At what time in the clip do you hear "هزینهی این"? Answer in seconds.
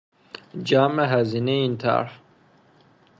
1.03-1.77